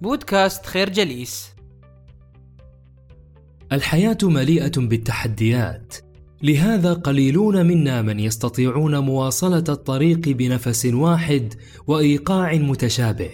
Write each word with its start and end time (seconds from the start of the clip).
بودكاست 0.00 0.66
خير 0.66 0.90
جليس. 0.90 1.50
الحياة 3.72 4.18
مليئة 4.22 4.72
بالتحديات. 4.76 5.94
لهذا 6.42 6.92
قليلون 6.92 7.66
منا 7.66 8.02
من 8.02 8.20
يستطيعون 8.20 8.98
مواصلة 8.98 9.64
الطريق 9.68 10.28
بنفس 10.28 10.86
واحد 10.86 11.54
وإيقاع 11.86 12.54
متشابه. 12.54 13.30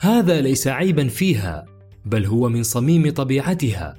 هذا 0.00 0.40
ليس 0.40 0.68
عيبا 0.68 1.08
فيها 1.08 1.64
بل 2.04 2.26
هو 2.26 2.48
من 2.48 2.62
صميم 2.62 3.10
طبيعتها. 3.10 3.94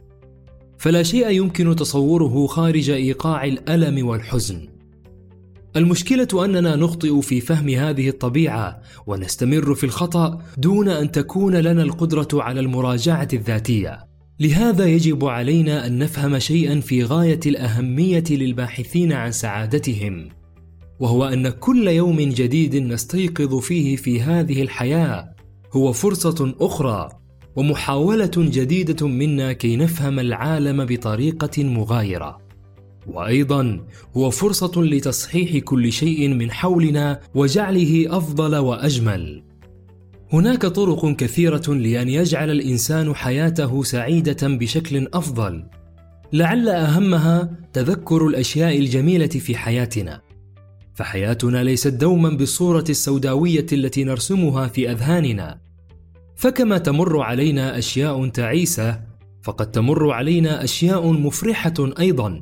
فلا 0.78 1.04
شيء 1.04 1.30
يمكن 1.30 1.76
تصوره 1.76 2.48
خارج 2.48 2.90
إيقاع 2.90 3.46
الألم 3.46 4.08
والحزن. 4.08 4.71
المشكلة 5.76 6.46
أننا 6.46 6.76
نخطئ 6.76 7.22
في 7.22 7.42
فهم 7.42 7.70
هذه 7.70 8.10
الطبيعة 8.10 8.82
ونستمر 9.08 9.76
في 9.76 9.84
الخطأ 9.84 10.42
دون 10.58 10.90
أن 10.90 11.12
تكون 11.12 11.56
لنا 11.56 11.84
القدرة 11.84 12.28
على 12.34 12.60
المراجعة 12.60 13.28
الذاتية. 13.34 14.08
لهذا 14.40 14.86
يجب 14.86 15.26
علينا 15.26 15.88
أن 15.88 15.98
نفهم 15.98 16.40
شيئا 16.40 16.80
في 16.80 17.04
غاية 17.04 17.40
الأهمية 17.46 18.24
للباحثين 18.30 19.14
عن 19.14 19.32
سعادتهم 19.32 20.30
وهو 21.00 21.26
أن 21.26 21.50
كل 21.50 21.88
يوم 21.88 22.20
جديد 22.20 22.76
نستيقظ 22.76 23.60
فيه 23.60 23.96
في 23.96 24.22
هذه 24.22 24.62
الحياة 24.62 25.36
هو 25.74 25.94
فرصة 25.94 26.56
أخرى 26.60 27.10
ومحاولة 27.56 28.32
جديدة 28.38 29.08
منا 29.08 29.54
كي 29.54 29.76
نفهم 29.76 30.20
العالم 30.20 30.86
بطريقة 30.86 31.64
مغايرة. 31.64 32.51
وأيضا 33.08 33.86
هو 34.18 34.30
فرصة 34.30 34.84
لتصحيح 34.84 35.58
كل 35.58 35.92
شيء 35.92 36.28
من 36.28 36.52
حولنا 36.52 37.20
وجعله 37.36 38.18
أفضل 38.18 38.56
وأجمل. 38.56 39.44
هناك 40.34 40.66
طرق 40.66 41.16
كثيرة 41.16 41.74
لأن 41.74 42.10
يجعل 42.10 42.52
الإنسان 42.52 43.16
حياته 43.16 43.84
سعيدة 43.84 44.48
بشكل 44.48 45.08
أفضل. 45.14 45.64
لعل 46.34 46.70
أهمها 46.70 47.50
تذكر 47.74 48.28
الأشياء 48.28 48.78
الجميلة 48.78 49.28
في 49.28 49.56
حياتنا. 49.56 50.22
فحياتنا 50.94 51.64
ليست 51.64 51.88
دوما 51.88 52.30
بالصورة 52.30 52.86
السوداوية 52.90 53.66
التي 53.74 54.04
نرسمها 54.04 54.68
في 54.68 54.92
أذهاننا. 54.92 55.60
فكما 56.36 56.78
تمر 56.78 57.22
علينا 57.22 57.78
أشياء 57.78 58.28
تعيسة 58.28 59.02
فقد 59.42 59.72
تمر 59.72 60.12
علينا 60.12 60.64
أشياء 60.64 61.12
مفرحة 61.12 61.74
أيضا. 62.00 62.42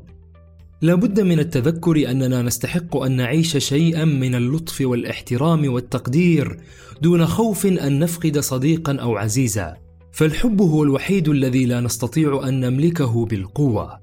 لابد 0.81 1.19
من 1.19 1.39
التذكر 1.39 2.11
أننا 2.11 2.41
نستحق 2.41 2.97
أن 2.97 3.15
نعيش 3.15 3.57
شيئا 3.57 4.05
من 4.05 4.35
اللطف 4.35 4.81
والاحترام 4.81 5.73
والتقدير 5.73 6.59
دون 7.01 7.25
خوف 7.25 7.65
أن 7.65 7.99
نفقد 7.99 8.39
صديقا 8.39 8.95
أو 8.95 9.17
عزيزا. 9.17 9.77
فالحب 10.11 10.61
هو 10.61 10.83
الوحيد 10.83 11.29
الذي 11.29 11.65
لا 11.65 11.81
نستطيع 11.81 12.47
أن 12.47 12.59
نملكه 12.59 13.25
بالقوة. 13.25 13.99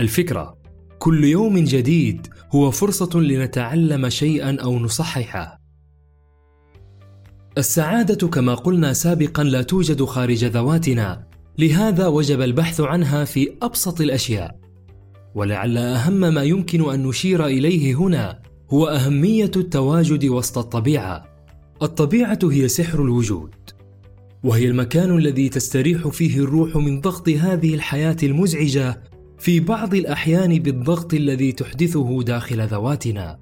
الفكرة 0.00 0.58
كل 0.98 1.24
يوم 1.24 1.58
جديد 1.58 2.26
هو 2.54 2.70
فرصة 2.70 3.20
لنتعلم 3.20 4.08
شيئا 4.08 4.56
أو 4.62 4.78
نصححه. 4.78 5.60
السعادة 7.58 8.28
كما 8.28 8.54
قلنا 8.54 8.92
سابقا 8.92 9.44
لا 9.44 9.62
توجد 9.62 10.04
خارج 10.04 10.44
ذواتنا 10.44 11.26
لهذا 11.58 12.06
وجب 12.06 12.40
البحث 12.40 12.80
عنها 12.80 13.24
في 13.24 13.56
أبسط 13.62 14.00
الأشياء. 14.00 14.67
ولعل 15.38 15.78
أهم 15.78 16.34
ما 16.34 16.42
يمكن 16.42 16.90
أن 16.90 17.02
نشير 17.02 17.46
إليه 17.46 17.94
هنا 17.94 18.38
هو 18.70 18.86
أهمية 18.86 19.50
التواجد 19.56 20.24
وسط 20.24 20.58
الطبيعة. 20.58 21.24
الطبيعة 21.82 22.38
هي 22.42 22.68
سحر 22.68 23.02
الوجود 23.02 23.54
وهي 24.44 24.66
المكان 24.66 25.18
الذي 25.18 25.48
تستريح 25.48 26.08
فيه 26.08 26.38
الروح 26.38 26.76
من 26.76 27.00
ضغط 27.00 27.28
هذه 27.28 27.74
الحياة 27.74 28.16
المزعجة 28.22 29.02
في 29.38 29.60
بعض 29.60 29.94
الأحيان 29.94 30.58
بالضغط 30.58 31.14
الذي 31.14 31.52
تحدثه 31.52 32.22
داخل 32.22 32.66
ذواتنا. 32.66 33.38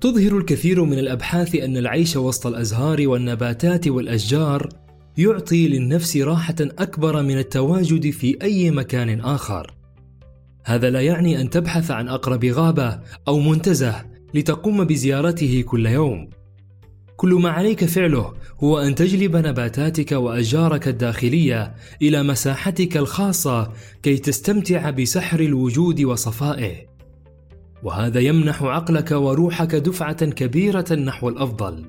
تظهر 0.00 0.38
الكثير 0.38 0.84
من 0.84 0.98
الأبحاث 0.98 1.54
أن 1.54 1.76
العيش 1.76 2.16
وسط 2.16 2.46
الأزهار 2.46 3.08
والنباتات 3.08 3.88
والأشجار 3.88 4.68
يعطي 5.18 5.68
للنفس 5.68 6.16
راحة 6.16 6.56
أكبر 6.60 7.22
من 7.22 7.38
التواجد 7.38 8.10
في 8.10 8.38
أي 8.42 8.70
مكان 8.70 9.20
آخر. 9.20 9.81
هذا 10.64 10.90
لا 10.90 11.00
يعني 11.00 11.40
أن 11.40 11.50
تبحث 11.50 11.90
عن 11.90 12.08
أقرب 12.08 12.44
غابة 12.44 13.00
أو 13.28 13.40
منتزه 13.40 14.04
لتقوم 14.34 14.84
بزيارته 14.84 15.64
كل 15.66 15.86
يوم. 15.86 16.30
كل 17.16 17.34
ما 17.34 17.50
عليك 17.50 17.84
فعله 17.84 18.34
هو 18.60 18.78
أن 18.78 18.94
تجلب 18.94 19.36
نباتاتك 19.36 20.12
وأشجارك 20.12 20.88
الداخلية 20.88 21.74
إلى 22.02 22.22
مساحتك 22.22 22.96
الخاصة 22.96 23.72
كي 24.02 24.16
تستمتع 24.16 24.90
بسحر 24.90 25.40
الوجود 25.40 26.00
وصفائه. 26.00 26.74
وهذا 27.82 28.20
يمنح 28.20 28.62
عقلك 28.62 29.10
وروحك 29.10 29.74
دفعة 29.74 30.26
كبيرة 30.26 30.94
نحو 30.94 31.28
الأفضل. 31.28 31.84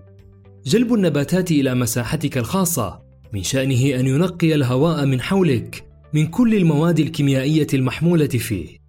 جلب 0.66 0.94
النباتات 0.94 1.52
إلى 1.52 1.76
مساحتك 1.76 2.38
الخاصة 2.38 3.02
من 3.34 3.44
شأنه 3.44 4.00
أن 4.00 4.08
ينقي 4.08 4.56
الهواء 4.56 5.06
من 5.06 5.22
حولك 5.22 5.93
من 6.14 6.28
كل 6.28 6.56
المواد 6.56 7.00
الكيميائية 7.00 7.68
المحمولة 7.74 8.28
فيه 8.28 8.84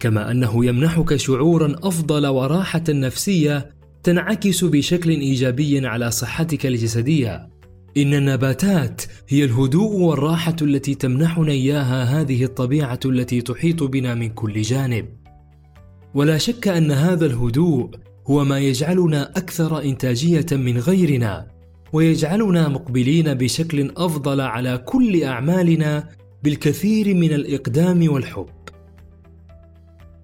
كما 0.00 0.30
أنه 0.30 0.64
يمنحك 0.64 1.16
شعورا 1.16 1.76
أفضل 1.82 2.26
وراحة 2.26 2.82
نفسية 2.88 3.78
تنعكس 4.02 4.64
بشكل 4.64 5.10
إيجابي 5.10 5.86
على 5.86 6.10
صحتك 6.10 6.66
الجسدية. 6.66 7.48
إن 7.96 8.14
النباتات 8.14 9.02
هي 9.28 9.44
الهدوء 9.44 9.96
والراحة 9.96 10.56
التي 10.62 10.94
تمنحنا 10.94 11.52
إياها 11.52 12.04
هذه 12.04 12.44
الطبيعة 12.44 13.00
التي 13.04 13.40
تحيط 13.40 13.82
بنا 13.82 14.14
من 14.14 14.28
كل 14.28 14.62
جانب. 14.62 15.06
ولا 16.14 16.38
شك 16.38 16.68
أن 16.68 16.90
هذا 16.90 17.26
الهدوء 17.26 17.90
هو 18.26 18.44
ما 18.44 18.58
يجعلنا 18.58 19.30
أكثر 19.30 19.82
إنتاجية 19.82 20.46
من 20.52 20.78
غيرنا. 20.78 21.57
ويجعلنا 21.92 22.68
مقبلين 22.68 23.34
بشكل 23.34 23.92
أفضل 23.96 24.40
على 24.40 24.78
كل 24.78 25.24
أعمالنا 25.24 26.08
بالكثير 26.42 27.14
من 27.14 27.32
الإقدام 27.32 28.12
والحب. 28.12 28.48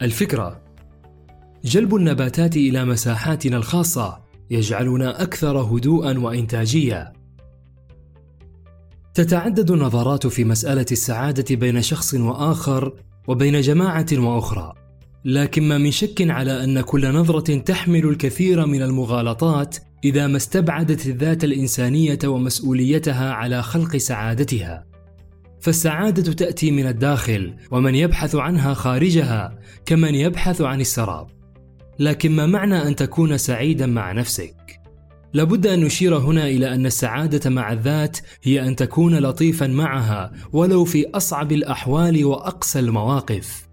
الفكرة 0.02 0.60
جلب 1.64 1.94
النباتات 1.94 2.56
إلى 2.56 2.84
مساحاتنا 2.84 3.56
الخاصة 3.56 4.18
يجعلنا 4.50 5.22
أكثر 5.22 5.58
هدوءا 5.58 6.18
وإنتاجية. 6.18 7.12
تتعدد 9.14 9.70
النظرات 9.70 10.26
في 10.26 10.44
مسألة 10.44 10.86
السعادة 10.92 11.56
بين 11.56 11.82
شخص 11.82 12.14
وآخر 12.14 12.92
وبين 13.28 13.60
جماعة 13.60 14.06
وأخرى 14.12 14.74
لكن 15.24 15.62
ما 15.62 15.78
من 15.78 15.90
شك 15.90 16.30
على 16.30 16.64
أن 16.64 16.80
كل 16.80 17.12
نظرة 17.12 17.56
تحمل 17.56 18.04
الكثير 18.08 18.66
من 18.66 18.82
المغالطات 18.82 19.76
إذا 20.04 20.26
ما 20.26 20.36
استبعدت 20.36 21.06
الذات 21.06 21.44
الإنسانية 21.44 22.18
ومسؤوليتها 22.24 23.32
على 23.32 23.62
خلق 23.62 23.96
سعادتها. 23.96 24.86
فالسعادة 25.60 26.32
تأتي 26.32 26.70
من 26.70 26.86
الداخل 26.86 27.54
ومن 27.70 27.94
يبحث 27.94 28.34
عنها 28.34 28.74
خارجها 28.74 29.58
كمن 29.86 30.14
يبحث 30.14 30.60
عن 30.60 30.80
السراب. 30.80 31.26
لكن 31.98 32.32
ما 32.32 32.46
معنى 32.46 32.88
أن 32.88 32.96
تكون 32.96 33.38
سعيدا 33.38 33.86
مع 33.86 34.12
نفسك؟ 34.12 34.80
لابد 35.32 35.66
أن 35.66 35.80
نشير 35.80 36.16
هنا 36.18 36.46
إلى 36.46 36.74
أن 36.74 36.86
السعادة 36.86 37.50
مع 37.50 37.72
الذات 37.72 38.18
هي 38.42 38.68
أن 38.68 38.76
تكون 38.76 39.18
لطيفا 39.18 39.66
معها 39.66 40.32
ولو 40.52 40.84
في 40.84 41.06
أصعب 41.14 41.52
الأحوال 41.52 42.24
وأقسى 42.24 42.78
المواقف. 42.78 43.68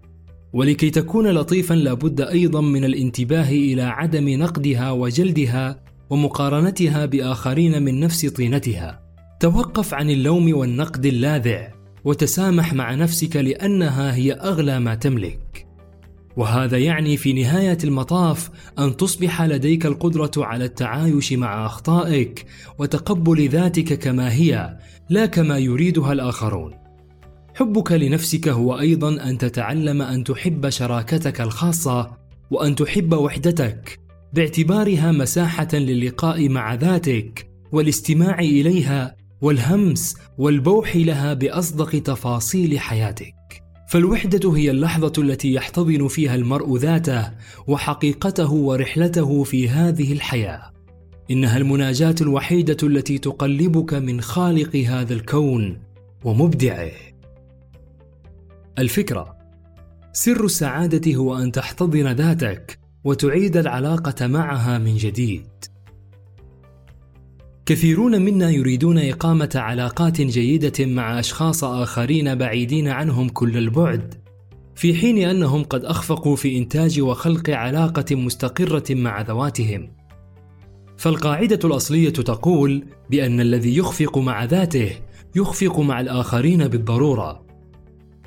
ولكي 0.52 0.90
تكون 0.90 1.28
لطيفا 1.28 1.74
لابد 1.74 2.20
أيضا 2.20 2.60
من 2.60 2.84
الانتباه 2.84 3.48
إلى 3.48 3.82
عدم 3.82 4.28
نقدها 4.28 4.90
وجلدها 4.90 5.91
ومقارنتها 6.12 7.06
بآخرين 7.06 7.82
من 7.82 8.00
نفس 8.00 8.26
طينتها. 8.26 9.02
توقف 9.40 9.94
عن 9.94 10.10
اللوم 10.10 10.56
والنقد 10.56 11.06
اللاذع 11.06 11.72
وتسامح 12.04 12.74
مع 12.74 12.94
نفسك 12.94 13.36
لأنها 13.36 14.14
هي 14.14 14.32
أغلى 14.32 14.80
ما 14.80 14.94
تملك. 14.94 15.66
وهذا 16.36 16.78
يعني 16.78 17.16
في 17.16 17.32
نهاية 17.32 17.78
المطاف 17.84 18.50
أن 18.78 18.96
تصبح 18.96 19.42
لديك 19.42 19.86
القدرة 19.86 20.30
على 20.36 20.64
التعايش 20.64 21.32
مع 21.32 21.66
أخطائك 21.66 22.46
وتقبل 22.78 23.48
ذاتك 23.48 23.98
كما 23.98 24.32
هي 24.32 24.78
لا 25.10 25.26
كما 25.26 25.58
يريدها 25.58 26.12
الآخرون. 26.12 26.74
حبك 27.54 27.92
لنفسك 27.92 28.48
هو 28.48 28.78
أيضا 28.78 29.28
أن 29.28 29.38
تتعلم 29.38 30.02
أن 30.02 30.24
تحب 30.24 30.68
شراكتك 30.68 31.40
الخاصة 31.40 32.16
وأن 32.50 32.74
تحب 32.74 33.12
وحدتك 33.12 34.02
باعتبارها 34.32 35.12
مساحة 35.12 35.68
للقاء 35.74 36.48
مع 36.48 36.74
ذاتك 36.74 37.50
والاستماع 37.72 38.38
إليها 38.38 39.16
والهمس 39.40 40.16
والبوح 40.38 40.96
لها 40.96 41.34
بأصدق 41.34 42.02
تفاصيل 42.02 42.78
حياتك. 42.78 43.34
فالوحدة 43.88 44.56
هي 44.56 44.70
اللحظة 44.70 45.12
التي 45.18 45.52
يحتضن 45.52 46.08
فيها 46.08 46.34
المرء 46.34 46.76
ذاته 46.76 47.30
وحقيقته 47.66 48.52
ورحلته 48.52 49.42
في 49.42 49.68
هذه 49.68 50.12
الحياة. 50.12 50.72
إنها 51.30 51.56
المناجاة 51.56 52.14
الوحيدة 52.20 52.76
التي 52.82 53.18
تقلبك 53.18 53.94
من 53.94 54.20
خالق 54.20 54.76
هذا 54.76 55.14
الكون 55.14 55.78
ومبدعه. 56.24 56.90
الفكرة 58.78 59.36
سر 60.12 60.44
السعادة 60.44 61.14
هو 61.14 61.38
أن 61.38 61.52
تحتضن 61.52 62.12
ذاتك 62.12 62.81
وتعيد 63.04 63.56
العلاقة 63.56 64.26
معها 64.26 64.78
من 64.78 64.96
جديد. 64.96 65.46
كثيرون 67.66 68.22
منا 68.22 68.50
يريدون 68.50 68.98
إقامة 68.98 69.50
علاقات 69.54 70.20
جيدة 70.20 70.86
مع 70.86 71.20
أشخاص 71.20 71.64
آخرين 71.64 72.34
بعيدين 72.34 72.88
عنهم 72.88 73.28
كل 73.28 73.56
البعد 73.56 74.14
في 74.74 74.94
حين 74.94 75.28
أنهم 75.28 75.64
قد 75.64 75.84
أخفقوا 75.84 76.36
في 76.36 76.58
إنتاج 76.58 77.00
وخلق 77.00 77.50
علاقة 77.50 78.16
مستقرة 78.16 78.94
مع 78.94 79.20
ذواتهم. 79.20 79.90
فالقاعدة 80.96 81.58
الأصلية 81.64 82.10
تقول 82.10 82.84
بأن 83.10 83.40
الذي 83.40 83.76
يخفق 83.76 84.18
مع 84.18 84.44
ذاته 84.44 84.90
يخفق 85.36 85.80
مع 85.80 86.00
الآخرين 86.00 86.68
بالضرورة. 86.68 87.51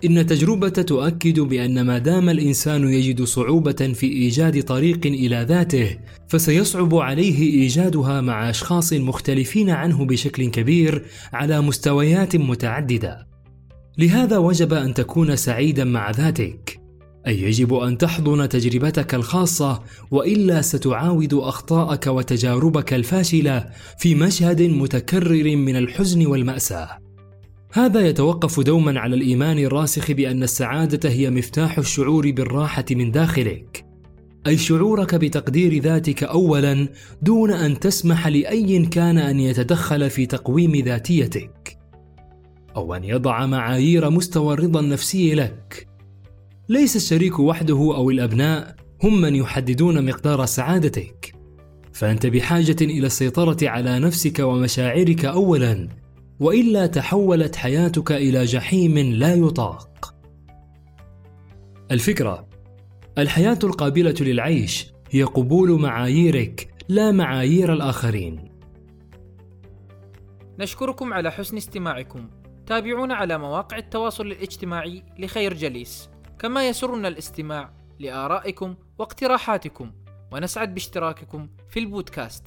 إن 0.04 0.18
التجربه 0.18 0.70
تؤكد 0.70 1.40
بأن 1.40 1.82
ما 1.82 1.98
دام 1.98 2.30
الإنسان 2.30 2.90
يجد 2.90 3.24
صعوبة 3.24 3.72
في 3.94 4.08
إيجاد 4.08 4.64
طريق 4.64 5.06
إلى 5.06 5.46
ذاته 5.50 5.98
فسيصعب 6.28 6.96
عليه 6.96 7.42
إيجادها 7.42 8.22
مع 8.22 8.50
أشخاص 8.50 8.94
مختلفين 8.94 9.70
عنه 9.70 10.06
بشكل 10.06 10.50
كبير 10.50 11.06
على 11.34 11.62
مستويات 11.62 12.36
متعددة. 12.36 13.28
لهذا 13.98 14.38
وجب 14.38 14.74
أن 14.74 14.94
تكون 14.94 15.36
سعيدا 15.36 15.84
مع 15.84 16.12
ذاتك. 16.12 16.80
أي 17.28 17.42
يجب 17.42 17.74
أن 17.74 17.98
تحضن 17.98 18.50
تجربتك 18.50 19.16
الخاصة 19.16 19.84
وإلا 20.12 20.62
ستعاود 20.62 21.34
أخطاءك 21.34 22.08
وتجاربك 22.08 22.94
الفاشلة 22.94 23.70
في 24.00 24.16
مشهد 24.16 24.62
متكرر 24.62 25.56
من 25.56 25.76
الحزن 25.76 26.26
والمأساة. 26.26 27.05
هذا 27.75 28.07
يتوقف 28.07 28.60
دوما 28.60 29.00
على 29.00 29.16
الإيمان 29.16 29.60
الراسخ 29.60 30.12
بأن 30.12 30.44
السعادة 30.44 31.10
هي 31.10 31.30
مفتاح 31.30 31.77
الشعور 31.77 32.31
بالراحة 32.31 32.86
من 32.92 33.12
داخلك. 33.12 33.86
أي 34.48 34.57
شعورك 34.57 35.16
بتقدير 35.16 35.81
ذاتك 35.81 36.24
اولا 36.24 36.88
دون 37.22 37.51
أن 37.51 37.80
تسمح 37.80 38.27
لأي 38.27 38.86
كان 38.86 39.18
أن 39.18 39.39
يتدخل 39.39 40.10
في 40.10 40.25
تقويم 40.25 40.75
ذاتيتك. 40.75 41.77
أو 42.75 42.94
أن 42.95 43.04
يضع 43.04 43.45
معايير 43.45 44.10
مستوى 44.10 44.54
الرضا 44.54 44.80
النفسي 44.80 45.36
لك. 45.36 45.88
ليس 46.69 46.95
الشريك 46.95 47.39
وحده 47.39 47.75
أو 47.95 48.10
الأبناء 48.10 48.75
هم 49.04 49.22
من 49.22 49.36
يحددون 49.36 50.06
مقدار 50.06 50.45
سعادتك. 50.45 51.36
فأنت 51.94 52.25
بحاجة 52.25 52.77
إلى 52.81 53.07
السيطرة 53.07 53.69
على 53.69 54.00
نفسك 54.00 54.39
ومشاعرك 54.39 55.25
اولا 55.25 56.05
وإلا 56.40 56.88
تحولت 56.88 57.56
حياتك 57.56 58.12
إلى 58.12 58.46
جحيم 58.46 58.98
لا 58.98 59.34
يطاق. 59.34 60.16
الفكرة 61.92 62.50
الحياة 63.18 63.60
القابلة 63.64 64.16
للعيش 64.20 64.94
هي 65.10 65.24
قبول 65.24 65.82
معاييرك 65.82 66.74
لا 66.90 67.12
معايير 67.12 67.74
الآخرين. 67.74 68.52
نشكركم 70.60 71.14
على 71.14 71.32
حسن 71.32 71.58
استماعكم. 71.58 72.30
تابعونا 72.66 73.16
على 73.16 73.38
مواقع 73.38 73.78
التواصل 73.78 74.28
الاجتماعي 74.28 75.04
لخير 75.20 75.54
جليس. 75.54 76.10
كما 76.40 76.68
يسرنا 76.68 77.08
الاستماع 77.08 77.74
لآرائكم 78.00 78.76
واقتراحاتكم. 78.98 79.92
ونسعد 80.32 80.74
باشتراككم 80.74 81.50
في 81.70 81.80
البودكاست. 81.80 82.44